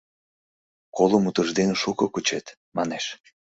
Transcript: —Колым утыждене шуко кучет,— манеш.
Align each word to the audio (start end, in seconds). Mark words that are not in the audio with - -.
—Колым 0.95 1.23
утыждене 1.29 1.75
шуко 1.81 2.05
кучет,— 2.13 2.45
манеш. 2.77 3.05